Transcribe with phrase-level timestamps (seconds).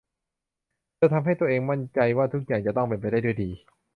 [0.95, 3.49] เธอทำให้ตัวเองมั่นใจว่าทุกอย่างจะต้องเป็นไปด้วยดี